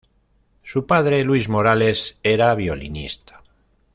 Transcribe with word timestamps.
Su 0.63 0.87
padre, 0.87 1.23
Luis 1.23 1.47
Morales 1.47 2.17
era 2.23 2.55
violinista. 2.55 3.43